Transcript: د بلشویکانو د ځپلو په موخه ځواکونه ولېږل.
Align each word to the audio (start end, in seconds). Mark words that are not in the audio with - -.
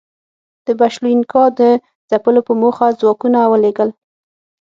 د 0.65 0.67
بلشویکانو 0.79 1.55
د 1.59 1.61
ځپلو 2.09 2.41
په 2.47 2.53
موخه 2.61 2.87
ځواکونه 3.01 3.39
ولېږل. 3.51 3.89